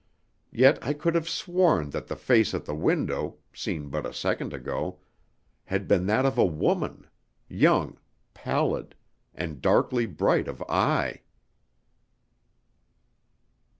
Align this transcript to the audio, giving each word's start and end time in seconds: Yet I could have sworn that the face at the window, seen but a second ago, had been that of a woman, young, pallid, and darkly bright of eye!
Yet 0.51 0.83
I 0.83 0.93
could 0.93 1.13
have 1.13 1.29
sworn 1.29 1.91
that 1.91 2.07
the 2.07 2.15
face 2.15 2.55
at 2.55 2.65
the 2.65 2.73
window, 2.73 3.37
seen 3.53 3.89
but 3.89 4.03
a 4.03 4.11
second 4.13 4.51
ago, 4.51 4.97
had 5.65 5.87
been 5.87 6.07
that 6.07 6.25
of 6.25 6.39
a 6.39 6.43
woman, 6.43 7.07
young, 7.47 7.99
pallid, 8.33 8.95
and 9.35 9.61
darkly 9.61 10.07
bright 10.07 10.47
of 10.47 10.59
eye! 10.67 11.21